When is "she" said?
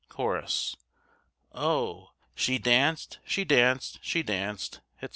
2.33-2.57, 3.23-3.45, 4.01-4.23